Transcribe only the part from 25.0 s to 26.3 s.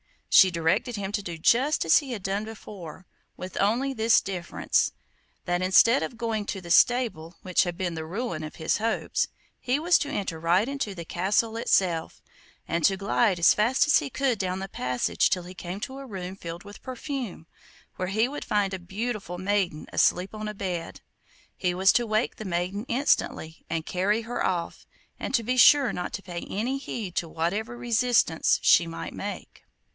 and to be sure not to